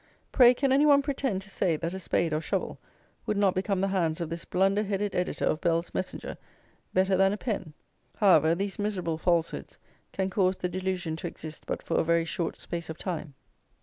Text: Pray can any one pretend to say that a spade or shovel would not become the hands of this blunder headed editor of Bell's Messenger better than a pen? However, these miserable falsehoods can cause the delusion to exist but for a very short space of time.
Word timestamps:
Pray 0.31 0.55
can 0.55 0.71
any 0.71 0.83
one 0.87 1.03
pretend 1.03 1.43
to 1.43 1.49
say 1.51 1.75
that 1.77 1.93
a 1.93 1.99
spade 1.99 2.33
or 2.33 2.41
shovel 2.41 2.79
would 3.27 3.37
not 3.37 3.53
become 3.53 3.81
the 3.81 3.89
hands 3.89 4.19
of 4.19 4.31
this 4.31 4.45
blunder 4.45 4.81
headed 4.81 5.13
editor 5.13 5.45
of 5.45 5.61
Bell's 5.61 5.93
Messenger 5.93 6.37
better 6.91 7.15
than 7.15 7.31
a 7.33 7.37
pen? 7.37 7.73
However, 8.17 8.55
these 8.55 8.79
miserable 8.79 9.19
falsehoods 9.19 9.77
can 10.11 10.31
cause 10.31 10.57
the 10.57 10.69
delusion 10.69 11.15
to 11.17 11.27
exist 11.27 11.65
but 11.67 11.83
for 11.83 11.97
a 11.99 12.03
very 12.03 12.25
short 12.25 12.57
space 12.57 12.89
of 12.89 12.97
time. 12.97 13.35